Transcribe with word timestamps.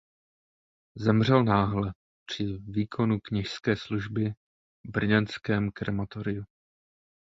Zemřel 0.97 1.43
náhle 1.43 1.91
při 2.29 2.43
výkonu 2.57 3.19
kněžské 3.19 3.75
služby 3.75 4.31
v 4.31 4.33
brněnském 4.89 5.71
krematoriu. 5.71 6.43